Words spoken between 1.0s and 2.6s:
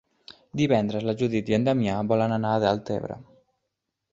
na Judit i en Damià volen anar